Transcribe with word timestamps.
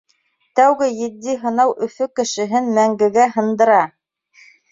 Тәүге 0.59 0.87
етди 0.99 1.35
һынау 1.43 1.75
Өфө 1.87 2.07
кешеһен 2.21 2.73
мәңгегә 2.79 3.27
һындыра. 3.37 3.79